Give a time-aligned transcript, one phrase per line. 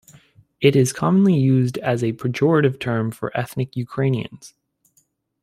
[0.61, 4.55] It is commonly used as a pejorative term for ethnic Ukrainians.